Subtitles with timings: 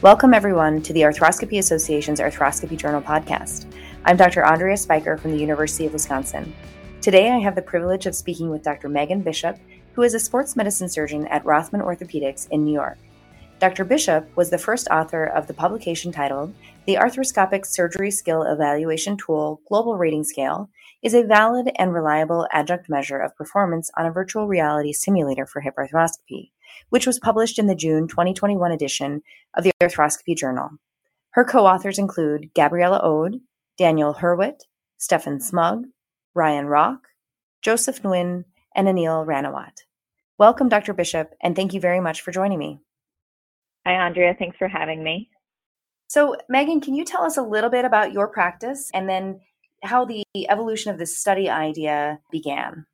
[0.00, 3.66] Welcome, everyone, to the Arthroscopy Association's Arthroscopy Journal podcast.
[4.04, 4.44] I'm Dr.
[4.44, 6.54] Andrea Spiker from the University of Wisconsin.
[7.00, 8.88] Today, I have the privilege of speaking with Dr.
[8.88, 9.58] Megan Bishop,
[9.94, 12.96] who is a sports medicine surgeon at Rothman Orthopedics in New York.
[13.58, 13.84] Dr.
[13.84, 16.54] Bishop was the first author of the publication titled
[16.86, 20.70] The Arthroscopic Surgery Skill Evaluation Tool Global Rating Scale
[21.02, 25.60] is a valid and reliable adjunct measure of performance on a virtual reality simulator for
[25.60, 26.50] hip arthroscopy
[26.90, 29.22] which was published in the June 2021 edition
[29.56, 30.70] of the Arthroscopy Journal.
[31.30, 33.40] Her co authors include Gabriella Ode,
[33.76, 34.60] Daniel Hurwit,
[34.96, 35.84] Stefan Smug,
[36.34, 37.00] Ryan Rauck,
[37.62, 39.82] Joseph Nguyen, and Anil Ranawat.
[40.38, 40.94] Welcome, Dr.
[40.94, 42.80] Bishop, and thank you very much for joining me.
[43.86, 44.34] Hi, Andrea.
[44.38, 45.30] Thanks for having me.
[46.08, 49.40] So, Megan, can you tell us a little bit about your practice and then
[49.82, 52.86] how the evolution of this study idea began?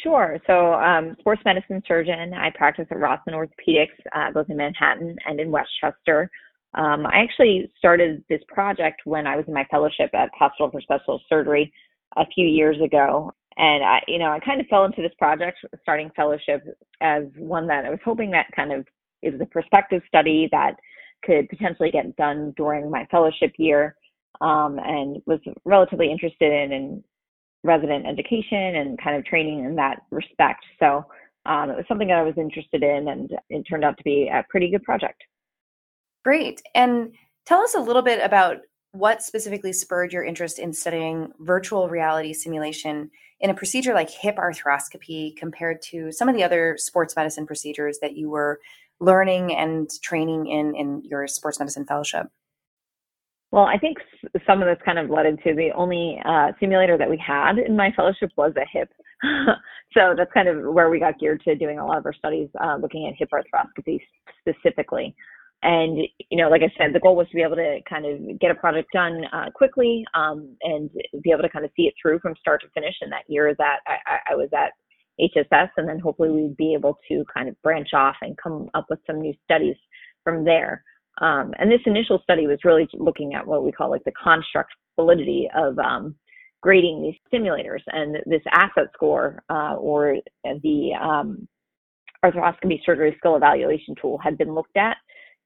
[0.00, 0.38] Sure.
[0.46, 2.34] So, um, sports medicine surgeon.
[2.34, 6.30] I practice at Rothman Orthopedics, uh, both in Manhattan and in Westchester.
[6.74, 10.80] Um, I actually started this project when I was in my fellowship at Hospital for
[10.82, 11.72] Special Surgery
[12.16, 13.32] a few years ago.
[13.56, 16.62] And I, you know, I kind of fell into this project, starting fellowship,
[17.00, 18.86] as one that I was hoping that kind of
[19.22, 20.74] is a prospective study that
[21.24, 23.96] could potentially get done during my fellowship year,
[24.42, 27.04] um, and was relatively interested in and
[27.66, 30.64] resident education and kind of training in that respect.
[30.78, 31.04] So
[31.46, 34.28] um, it was something that I was interested in, and it turned out to be
[34.32, 35.22] a pretty good project.
[36.24, 36.60] Great.
[36.74, 37.12] And
[37.44, 38.58] tell us a little bit about
[38.92, 44.36] what specifically spurred your interest in studying virtual reality simulation in a procedure like hip
[44.36, 48.58] arthroscopy compared to some of the other sports medicine procedures that you were
[48.98, 52.28] learning and training in in your sports medicine fellowship?
[53.52, 53.98] Well, I think
[54.46, 57.76] some of this kind of led into the only uh, simulator that we had in
[57.76, 58.90] my fellowship was a hip.
[59.94, 62.48] so that's kind of where we got geared to doing a lot of our studies,
[62.60, 64.00] uh, looking at hip arthroscopy
[64.40, 65.14] specifically.
[65.62, 68.38] And you know, like I said, the goal was to be able to kind of
[68.40, 70.90] get a project done uh, quickly um, and
[71.22, 72.94] be able to kind of see it through from start to finish.
[73.00, 74.72] In that year that I, I was at
[75.20, 78.86] HSS, and then hopefully we'd be able to kind of branch off and come up
[78.90, 79.76] with some new studies
[80.24, 80.84] from there.
[81.18, 84.72] Um, and this initial study was really looking at what we call like the construct
[84.96, 86.14] validity of um,
[86.62, 87.80] grading these simulators.
[87.88, 91.48] And this ASSET score uh, or the um,
[92.24, 94.96] arthroscopy surgery skill evaluation tool had been looked at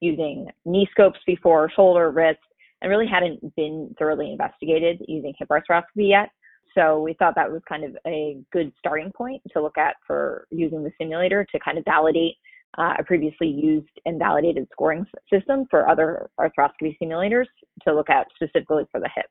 [0.01, 2.39] using knee scopes before, shoulder, wrist,
[2.83, 6.31] and really hadn't been thoroughly investigated using hip arthroscopy yet.
[6.75, 10.47] So we thought that was kind of a good starting point to look at for
[10.51, 12.37] using the simulator to kind of validate
[12.79, 17.47] uh, a previously used and validated scoring system for other arthroscopy simulators
[17.87, 19.27] to look at specifically for the hip.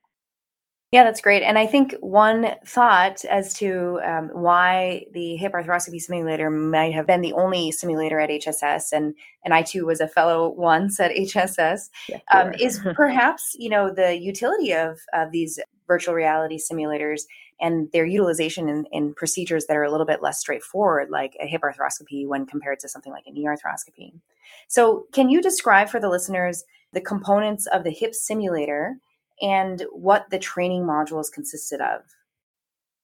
[0.92, 1.44] Yeah, that's great.
[1.44, 7.06] And I think one thought as to um, why the hip arthroscopy simulator might have
[7.06, 9.14] been the only simulator at HSS, and
[9.46, 13.94] and I too was a fellow once at HSS, yeah, um, is perhaps you know
[13.94, 17.22] the utility of of these virtual reality simulators
[17.62, 21.46] and their utilization in, in, procedures that are a little bit less straightforward, like a
[21.46, 24.14] hip arthroscopy, when compared to something like a knee arthroscopy.
[24.68, 28.98] So, can you describe for the listeners the components of the hip simulator
[29.42, 32.02] and what the training modules consisted of?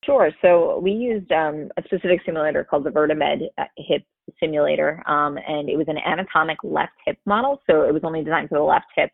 [0.06, 0.30] Sure.
[0.42, 4.04] So we used um, a specific simulator called the VirtaMed uh, hip
[4.40, 7.62] simulator, um, and it was an anatomic left hip model.
[7.68, 9.10] So it was only designed for the left hip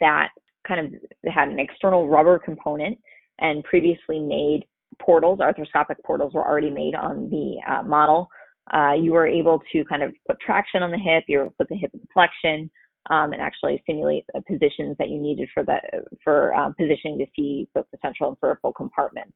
[0.00, 0.28] that
[0.66, 2.98] kind of had an external rubber component
[3.40, 4.64] and previously made
[5.00, 8.28] portals, arthroscopic portals were already made on the uh, model.
[8.72, 11.68] Uh, you were able to kind of put traction on the hip, you were put
[11.68, 12.70] the hip in flexion,
[13.10, 15.76] um, and actually simulate the positions that you needed for the
[16.24, 19.32] for um, positioning to see both the central and peripheral compartments.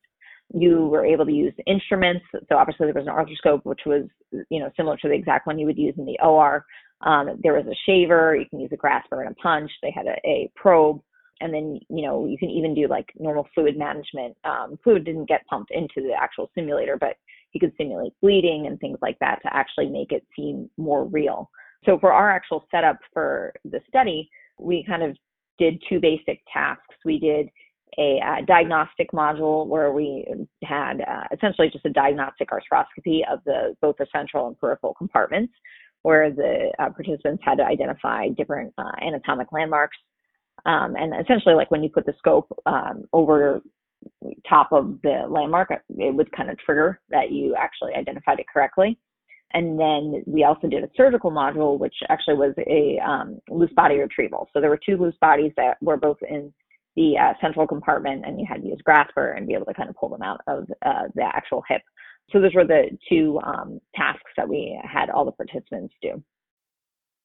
[0.52, 2.24] You were able to use instruments.
[2.32, 4.06] So obviously there was an arthroscope, which was
[4.50, 6.64] you know similar to the exact one you would use in the OR.
[7.02, 8.34] Um, there was a shaver.
[8.34, 9.70] You can use a grasper and a punch.
[9.82, 11.00] They had a, a probe
[11.40, 14.36] and then you know you can even do like normal fluid management.
[14.44, 17.16] Um, fluid didn't get pumped into the actual simulator but
[17.52, 21.50] you could simulate bleeding and things like that to actually make it seem more real.
[21.84, 24.28] So for our actual setup for the study
[24.58, 25.16] we kind of
[25.58, 26.96] did two basic tasks.
[27.04, 27.48] We did
[27.98, 30.24] a uh, diagnostic module where we
[30.64, 35.52] had uh, essentially just a diagnostic arthroscopy of the both the central and peripheral compartments
[36.02, 39.96] where the uh, participants had to identify different uh, anatomic landmarks
[40.66, 43.62] um, and essentially, like when you put the scope um, over
[44.48, 48.98] top of the landmark, it would kind of trigger that you actually identified it correctly.
[49.52, 53.96] And then we also did a surgical module, which actually was a um, loose body
[53.98, 54.48] retrieval.
[54.52, 56.52] So there were two loose bodies that were both in
[56.96, 59.88] the uh, central compartment, and you had to use grasper and be able to kind
[59.88, 61.82] of pull them out of uh, the actual hip.
[62.30, 66.22] So those were the two um, tasks that we had all the participants do.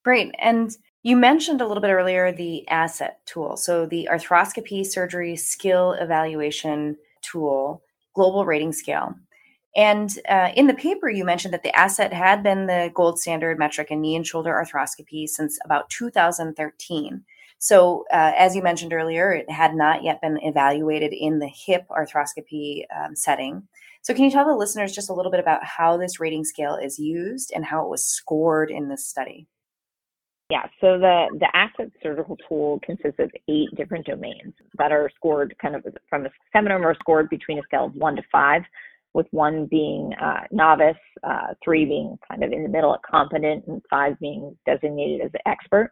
[0.03, 0.33] Great.
[0.39, 5.91] And You mentioned a little bit earlier the ASSET tool, so the arthroscopy surgery skill
[5.91, 7.83] evaluation tool,
[8.15, 9.13] global rating scale.
[9.75, 13.59] And uh, in the paper, you mentioned that the ASSET had been the gold standard
[13.59, 17.23] metric in knee and shoulder arthroscopy since about 2013.
[17.59, 21.85] So, uh, as you mentioned earlier, it had not yet been evaluated in the hip
[21.87, 23.67] arthroscopy um, setting.
[24.01, 26.79] So, can you tell the listeners just a little bit about how this rating scale
[26.81, 29.47] is used and how it was scored in this study?
[30.51, 35.55] Yeah, so the, the ASSET surgical tool consists of eight different domains that are scored
[35.59, 38.61] kind of from a them are scored between a scale of one to five,
[39.15, 43.65] with one being uh, novice, uh, three being kind of in the middle at competent,
[43.65, 45.91] and five being designated as expert.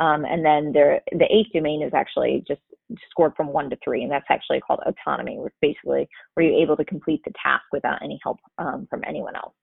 [0.00, 2.62] Um, and then there, the eighth domain is actually just
[3.10, 6.76] scored from one to three, and that's actually called autonomy, which basically where you're able
[6.76, 9.54] to complete the task without any help um, from anyone else.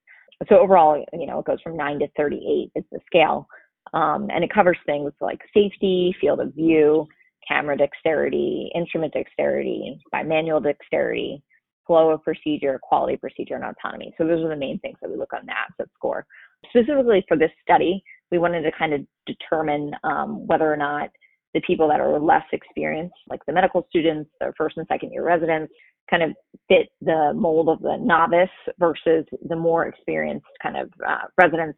[0.48, 3.48] So overall, you know, it goes from nine to 38 is the scale.
[3.94, 7.08] Um, and it covers things like safety, field of view,
[7.48, 11.44] camera dexterity, instrument dexterity, bimanual dexterity,
[11.86, 14.14] flow of procedure, quality procedure, and autonomy.
[14.18, 16.26] So those are the main things that we look on that ASSET score.
[16.70, 18.02] Specifically for this study,
[18.32, 21.10] we wanted to kind of determine um, whether or not
[21.54, 25.26] the people that are less experienced, like the medical students, the first and second year
[25.26, 25.74] residents,
[26.10, 26.32] kind of
[26.70, 28.50] fit the mold of the novice
[28.80, 31.78] versus the more experienced kind of uh, residents,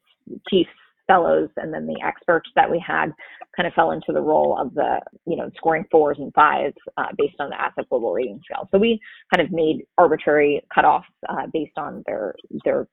[0.50, 0.70] chiefs,
[1.08, 3.12] fellows and then the experts that we had
[3.56, 7.08] kind of fell into the role of the you know scoring fours and fives uh,
[7.18, 8.68] based on the ASSET global rating scale.
[8.72, 9.00] So we
[9.34, 12.88] kind of made arbitrary cutoffs uh, based on their their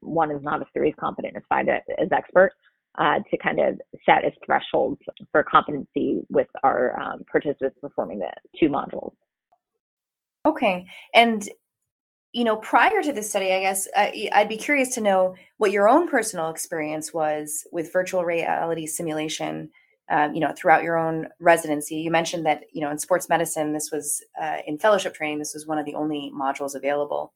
[0.00, 2.52] one is novice three is competent is five is expert
[2.98, 8.30] uh, to kind of set as thresholds for competency with our um, participants performing the
[8.58, 9.12] two modules.
[10.46, 10.86] Okay.
[11.14, 11.48] And
[12.32, 15.72] you know, prior to this study, I guess uh, I'd be curious to know what
[15.72, 19.70] your own personal experience was with virtual reality simulation.
[20.10, 23.72] Uh, you know, throughout your own residency, you mentioned that you know in sports medicine,
[23.72, 25.38] this was uh, in fellowship training.
[25.38, 27.32] This was one of the only modules available.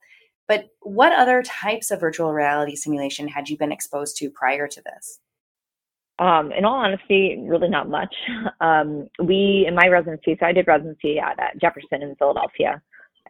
[0.46, 4.82] But what other types of virtual reality simulation had you been exposed to prior to
[4.82, 5.20] this?
[6.18, 8.14] Um, in all honesty, really not much.
[8.60, 12.80] Um, we, in my residency, so I did residency at, at Jefferson in Philadelphia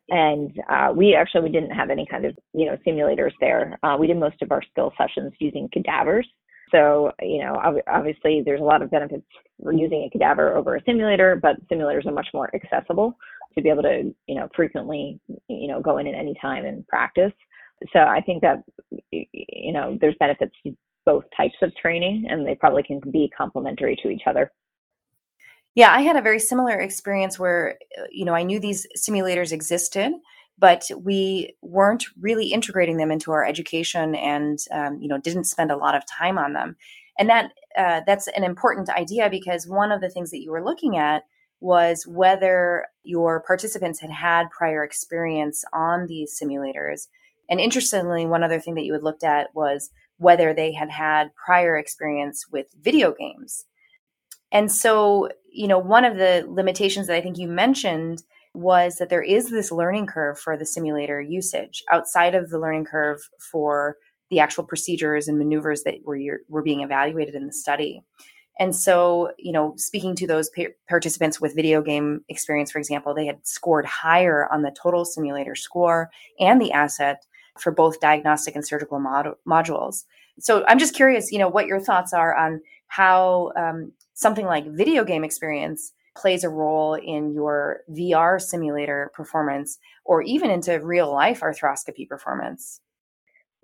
[0.09, 3.79] and uh, we actually we didn't have any kind of you know simulators there.
[3.83, 6.27] Uh, we did most of our skill sessions using cadavers.
[6.71, 9.25] So you know obviously there's a lot of benefits
[9.63, 13.17] for using a cadaver over a simulator, but simulators are much more accessible
[13.55, 16.87] to be able to you know frequently you know go in at any time and
[16.87, 17.33] practice.
[17.93, 18.63] So I think that
[19.11, 20.77] you know there's benefits to
[21.07, 24.51] both types of training, and they probably can be complementary to each other.
[25.75, 29.53] Yeah, I had a very similar experience where, uh, you know, I knew these simulators
[29.53, 30.13] existed,
[30.57, 35.73] but we weren't really integrating them into our education and, um, you know, didn't spend
[35.73, 36.77] a lot of time on them.
[37.19, 40.65] And that uh, that's an important idea because one of the things that you were
[40.65, 41.25] looking at
[41.61, 47.09] was whether your participants had had prior experience on these simulators.
[47.51, 51.35] And interestingly, one other thing that you had looked at was whether they had had
[51.35, 53.67] prior experience with video games.
[54.55, 58.23] And so, you know, one of the limitations that I think you mentioned
[58.55, 62.85] was that there is this learning curve for the simulator usage outside of the learning
[62.85, 63.21] curve
[63.51, 63.97] for
[64.31, 66.19] the actual procedures and maneuvers that were
[66.49, 68.03] were being evaluated in the study.
[68.61, 73.13] And so, you know, speaking to those pa- participants with video game experience, for example,
[73.13, 77.17] they had scored higher on the total simulator score and the ASSET
[77.59, 80.05] for both diagnostic and surgical mod- modules.
[80.39, 84.67] So I'm just curious, you know, what your thoughts are on how um, something like
[84.67, 91.13] video game experience plays a role in your VR simulator performance or even into real
[91.13, 92.81] life arthroscopy performance.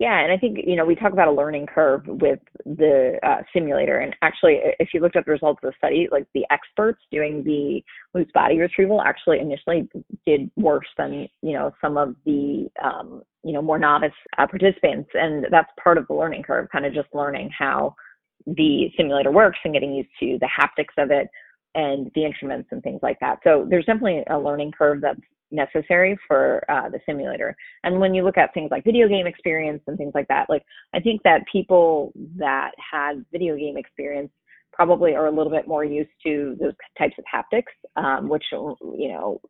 [0.01, 3.43] Yeah, and I think you know we talk about a learning curve with the uh,
[3.53, 6.99] simulator, and actually, if you looked at the results of the study, like the experts
[7.11, 7.83] doing the
[8.15, 9.87] loose body retrieval actually initially
[10.25, 15.11] did worse than you know some of the um, you know more novice uh, participants,
[15.13, 17.95] and that's part of the learning curve, kind of just learning how
[18.45, 21.27] the simulator works and getting used to the haptics of it
[21.75, 23.39] and the instruments and things like that.
[23.43, 25.19] So there's definitely a learning curve that's
[25.51, 27.55] necessary for uh, the simulator.
[27.83, 30.63] And when you look at things like video game experience and things like that, like
[30.93, 34.31] I think that people that had video game experience
[34.73, 39.09] probably are a little bit more used to those types of haptics, um, which you
[39.09, 39.41] know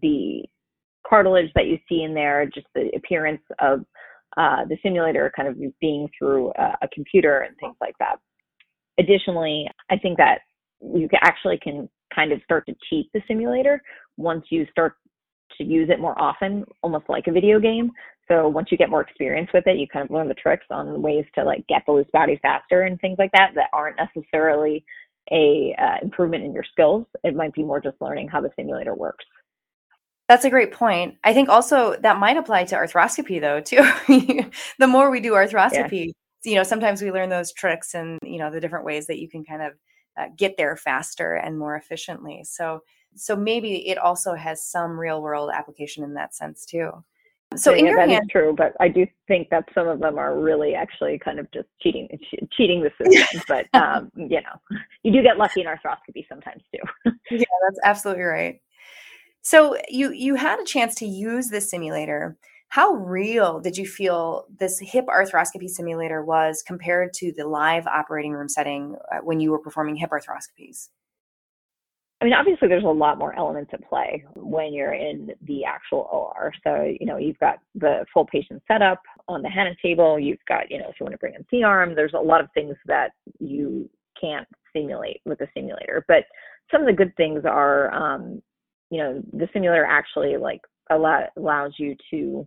[0.00, 0.44] the
[1.06, 3.84] cartilage that you see in there, just the appearance of
[4.36, 8.16] uh, the simulator kind of being through a, a, computer and things like that.
[8.98, 10.40] Additionally, I think that
[10.80, 13.80] you actually can kind of start to cheat the simulator
[14.16, 14.94] once you start
[15.58, 17.90] to use it more often, almost like a video game.
[18.28, 21.02] So once you get more experience with it, you kind of learn the tricks on
[21.02, 24.84] ways to like get the loose body faster and things like that that aren't necessarily
[25.30, 27.06] a uh, improvement in your skills.
[27.22, 29.24] It might be more just learning how the simulator works.
[30.28, 31.16] That's a great point.
[31.24, 33.82] I think also that might apply to arthroscopy though too.
[34.78, 36.50] the more we do arthroscopy, yeah.
[36.50, 39.28] you know, sometimes we learn those tricks and you know the different ways that you
[39.28, 39.72] can kind of
[40.18, 42.42] uh, get there faster and more efficiently.
[42.44, 42.80] So
[43.16, 46.90] so maybe it also has some real world application in that sense too.
[47.56, 50.00] So yeah, in your that hand, is true, but I do think that some of
[50.00, 52.08] them are really actually kind of just cheating,
[52.52, 53.42] cheating the system.
[53.48, 57.12] but um, you know, you do get lucky in arthroscopy sometimes too.
[57.30, 58.60] yeah, that's absolutely right.
[59.44, 62.36] So you you had a chance to use this simulator.
[62.68, 68.32] How real did you feel this hip arthroscopy simulator was compared to the live operating
[68.32, 70.88] room setting uh, when you were performing hip arthroscopies?
[72.20, 76.08] I mean, obviously, there's a lot more elements at play when you're in the actual
[76.10, 76.54] OR.
[76.64, 80.18] So, you know, you've got the full patient setup on the HANA table.
[80.18, 82.48] You've got, you know, if you want to bring in C-arm, there's a lot of
[82.54, 83.10] things that
[83.40, 86.02] you can't simulate with a simulator.
[86.08, 86.24] But
[86.70, 88.40] some of the good things are, um,
[88.94, 90.60] you know, the simulator actually like
[90.90, 92.46] allow, allows you to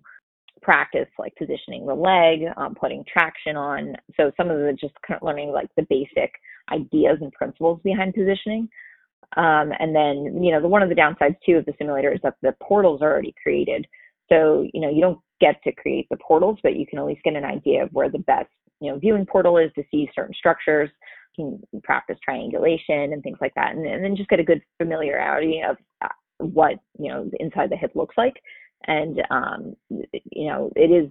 [0.61, 3.95] practice like positioning the leg, um, putting traction on.
[4.15, 6.31] So some of the just kind of learning like the basic
[6.71, 8.69] ideas and principles behind positioning.
[9.35, 12.21] Um, and then, you know, the, one of the downsides too of the simulator is
[12.23, 13.85] that the portals are already created.
[14.29, 17.23] So, you know, you don't get to create the portals, but you can at least
[17.23, 18.49] get an idea of where the best,
[18.79, 20.89] you know, viewing portal is to see certain structures.
[21.37, 23.75] You can practice triangulation and things like that.
[23.75, 26.07] And, and then just get a good familiarity of uh,
[26.39, 28.41] what, you know, the inside the hip looks like.
[28.85, 31.09] And, um, you know, it is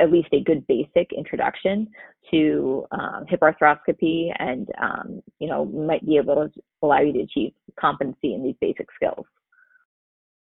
[0.00, 1.88] at least a good basic introduction
[2.30, 6.50] to um, hip arthroscopy and um, you know might be able to
[6.82, 9.26] allow you to achieve competency in these basic skills.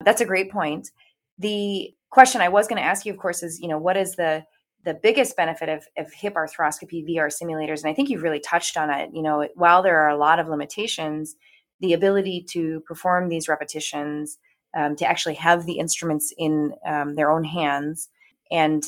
[0.03, 0.89] That's a great point.
[1.37, 4.15] The question i was going to ask you of course is you know what is
[4.15, 4.45] the
[4.85, 7.81] the biggest benefit of, of hip arthroscopy vr simulators?
[7.81, 9.09] And i think you've really touched on it.
[9.13, 11.35] You know while there are a lot of limitations
[11.83, 14.37] the ability to perform these repetitions
[14.75, 18.07] um, to actually have the instruments in um, their own hands
[18.49, 18.85] and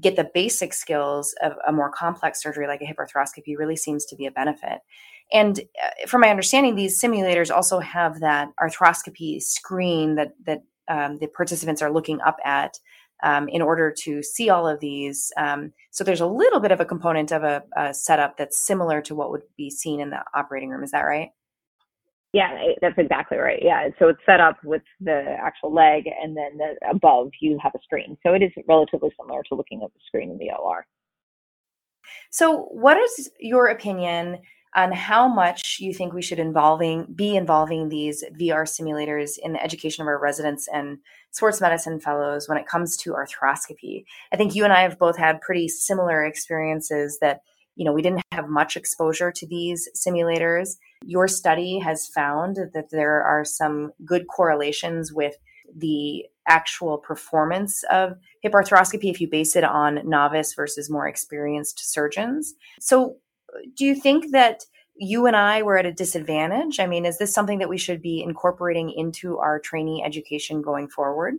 [0.00, 4.04] get the basic skills of a more complex surgery like a hip arthroscopy really seems
[4.06, 4.80] to be a benefit.
[5.32, 11.18] And uh, from my understanding, these simulators also have that arthroscopy screen that that um,
[11.20, 12.78] the participants are looking up at
[13.22, 15.30] um, in order to see all of these.
[15.36, 19.00] Um, so there's a little bit of a component of a, a setup that's similar
[19.02, 20.82] to what would be seen in the operating room.
[20.82, 21.30] Is that right?
[22.32, 23.60] Yeah, that's exactly right.
[23.62, 27.72] Yeah, so it's set up with the actual leg, and then the, above you have
[27.74, 28.16] a screen.
[28.22, 30.86] So it is relatively similar to looking at the screen in the OR.
[32.30, 34.38] So, what is your opinion
[34.74, 39.62] on how much you think we should involving be involving these VR simulators in the
[39.62, 40.96] education of our residents and
[41.32, 44.04] sports medicine fellows when it comes to arthroscopy?
[44.32, 47.42] I think you and I have both had pretty similar experiences that
[47.76, 52.90] you know we didn't have much exposure to these simulators your study has found that
[52.90, 55.36] there are some good correlations with
[55.76, 61.92] the actual performance of hip arthroscopy if you base it on novice versus more experienced
[61.92, 62.54] surgeons.
[62.80, 63.16] So,
[63.76, 64.64] do you think that
[64.94, 66.80] you and I were at a disadvantage?
[66.80, 70.88] I mean, is this something that we should be incorporating into our trainee education going
[70.88, 71.34] forward?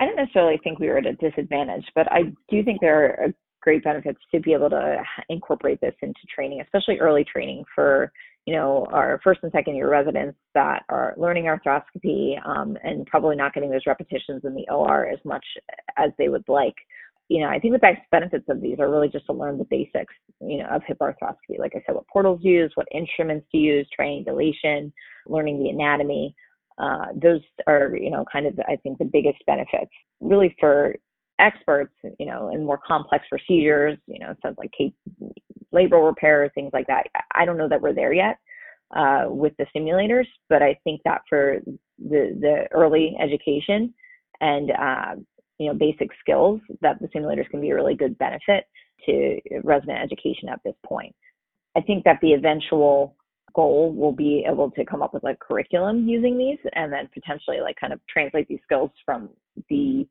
[0.00, 3.34] I don't necessarily think we were at a disadvantage, but I do think there are
[3.64, 8.12] great benefits to be able to incorporate this into training, especially early training for
[8.46, 13.36] you know, our first and second year residents that are learning arthroscopy um, and probably
[13.36, 15.44] not getting those repetitions in the OR as much
[15.96, 16.74] as they would like.
[17.28, 19.64] You know, I think the best benefits of these are really just to learn the
[19.64, 21.58] basics, you know, of hip arthroscopy.
[21.58, 24.92] Like I said, what portals use, what instruments to use, triangulation,
[25.26, 26.34] learning the anatomy.
[26.76, 29.90] Uh, those are, you know, kind of, I think, the biggest benefits.
[30.20, 30.96] Really for
[31.38, 34.72] experts, you know, in more complex procedures, you know, stuff like
[35.74, 37.04] labral repair, things like that.
[37.34, 38.38] I don't know that we're there yet
[38.94, 41.58] uh, with the simulators, but I think that for
[41.98, 43.92] the the early education
[44.40, 45.14] and uh,
[45.58, 48.64] you know basic skills, that the simulators can be a really good benefit
[49.06, 51.14] to resident education at this point.
[51.76, 53.16] I think that the eventual
[53.54, 57.60] goal will be able to come up with a curriculum using these and then potentially
[57.60, 59.28] like kind of translate these skills from
[59.68, 60.06] the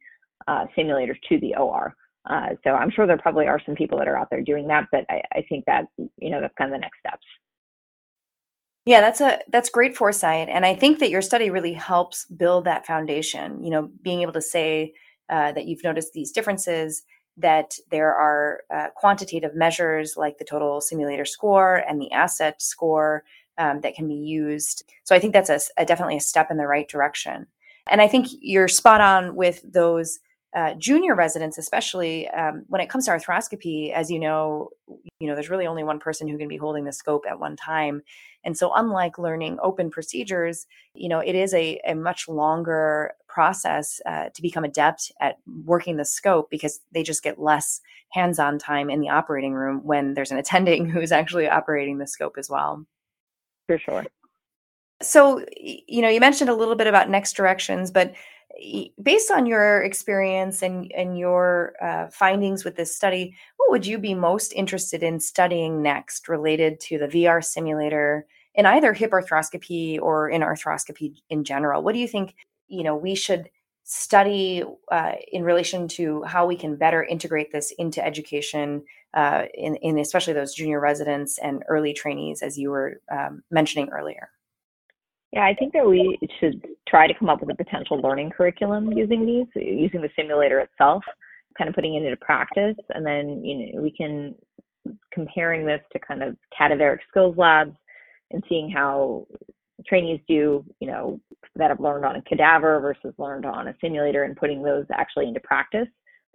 [0.47, 1.95] uh, simulators to the OR.
[2.29, 4.87] Uh, so I'm sure there probably are some people that are out there doing that,
[4.91, 7.25] but I, I think that you know that's kind of the next steps.
[8.85, 12.65] Yeah, that's a that's great foresight, and I think that your study really helps build
[12.65, 13.63] that foundation.
[13.63, 14.93] You know, being able to say
[15.29, 17.03] uh, that you've noticed these differences,
[17.37, 23.23] that there are uh, quantitative measures like the total simulator score and the asset score
[23.57, 24.83] um, that can be used.
[25.03, 27.47] So I think that's a, a definitely a step in the right direction.
[27.87, 30.19] And I think you're spot on with those
[30.55, 34.69] uh, junior residents, especially um, when it comes to arthroscopy, as you know,
[35.19, 37.55] you know there's really only one person who can be holding the scope at one
[37.55, 38.01] time.
[38.45, 43.99] And so unlike learning open procedures you know it is a, a much longer process
[44.05, 47.81] uh, to become adept at working the scope because they just get less
[48.11, 52.35] hands-on time in the operating room when there's an attending who's actually operating the scope
[52.37, 52.85] as well.
[53.67, 54.05] For sure.
[55.01, 58.13] So you know you mentioned a little bit about next directions but
[59.01, 63.97] based on your experience and, and your uh, findings with this study, what would you
[63.97, 69.99] be most interested in studying next related to the VR simulator in either hip arthroscopy
[69.99, 71.83] or in arthroscopy in general?
[71.83, 72.35] What do you think
[72.67, 73.49] you know we should
[73.83, 78.83] study uh, in relation to how we can better integrate this into education
[79.13, 83.89] uh, in, in especially those junior residents and early trainees, as you were um, mentioning
[83.89, 84.29] earlier?
[85.33, 88.91] Yeah, I think that we should try to come up with a potential learning curriculum
[88.91, 91.03] using these, using the simulator itself,
[91.57, 94.35] kind of putting it into practice, and then you know we can
[95.11, 97.75] comparing this to kind of cadaveric skills labs
[98.29, 99.25] and seeing how
[99.87, 101.19] trainees do, you know,
[101.55, 105.27] that have learned on a cadaver versus learned on a simulator and putting those actually
[105.27, 105.87] into practice.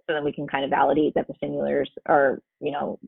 [0.07, 2.99] So then we can kind of validate that the simulators are, you know,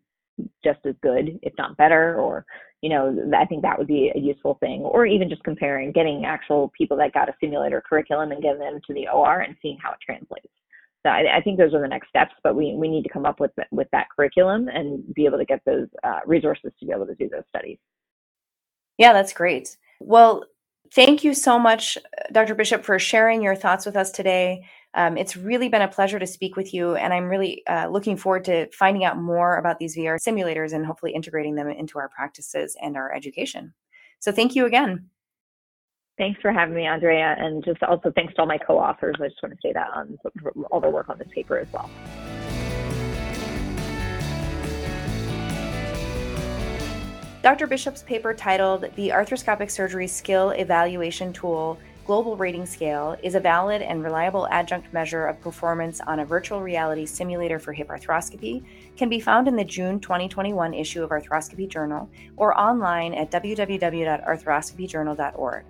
[0.64, 2.46] just as good, if not better, or
[2.82, 4.82] you know, I think that would be a useful thing.
[4.82, 8.80] Or even just comparing, getting actual people that got a simulator curriculum and getting them
[8.88, 10.48] to the OR and seeing how it translates.
[11.04, 13.26] So I, I think those are the next steps, but we, we need to come
[13.26, 16.92] up with with that curriculum and be able to get those uh, resources to be
[16.92, 17.78] able to do those studies.
[18.98, 19.78] Yeah, that's great.
[20.00, 20.46] Well,
[20.94, 21.98] thank you so much,
[22.32, 22.56] Dr.
[22.56, 24.64] Bishop, for sharing your thoughts with us today.
[24.94, 28.18] Um, it's really been a pleasure to speak with you, and I'm really uh, looking
[28.18, 32.10] forward to finding out more about these VR simulators and hopefully integrating them into our
[32.10, 33.74] practices and our education.
[34.20, 35.10] So, thank you again.
[36.18, 39.16] Thanks for having me, Andrea, and just also thanks to all my co-authors.
[39.22, 40.18] I just want to say that on
[40.70, 41.90] all their work on this paper as well.
[47.42, 47.66] Dr.
[47.66, 51.80] Bishop's paper titled The Arthroscopic Surgery Skill Evaluation Tool
[52.12, 56.62] Global Rating Scale is a valid and reliable adjunct measure of performance on a virtual
[56.62, 58.66] reality simulator for hip arthroscopy,
[58.98, 65.64] can be found in the June 2021 issue of Arthroscopy Journal or online at www.arthroscopyjournal.org.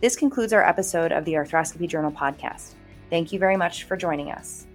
[0.00, 2.74] This concludes our episode of the Arthroscopy Journal podcast.
[3.08, 4.66] Thank you very much for joining us.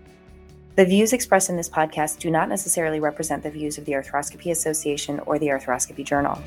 [0.78, 4.52] The views expressed in this podcast do not necessarily represent the views of the Arthroscopy
[4.52, 6.42] Association or the Arthroscopy Journal.